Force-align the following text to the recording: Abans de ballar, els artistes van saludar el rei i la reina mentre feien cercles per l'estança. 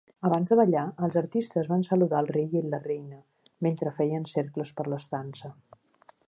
Abans 0.27 0.51
de 0.51 0.55
ballar, 0.59 0.85
els 1.07 1.17
artistes 1.19 1.69
van 1.73 1.85
saludar 1.87 2.21
el 2.25 2.29
rei 2.37 2.57
i 2.63 2.63
la 2.71 2.79
reina 2.87 3.21
mentre 3.67 3.95
feien 4.01 4.27
cercles 4.33 4.73
per 4.81 4.89
l'estança. 4.95 5.55